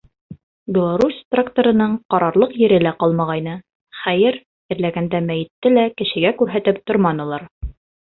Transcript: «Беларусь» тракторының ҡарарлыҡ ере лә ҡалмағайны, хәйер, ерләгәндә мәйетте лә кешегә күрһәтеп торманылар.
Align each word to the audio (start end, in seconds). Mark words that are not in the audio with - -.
«Беларусь» 0.75 1.17
тракторының 1.33 1.91
ҡарарлыҡ 2.13 2.55
ере 2.61 2.79
лә 2.85 2.93
ҡалмағайны, 3.03 3.53
хәйер, 3.99 4.39
ерләгәндә 4.75 5.21
мәйетте 5.27 5.73
лә 5.75 5.85
кешегә 6.01 6.33
күрһәтеп 6.41 6.81
торманылар. 6.93 7.47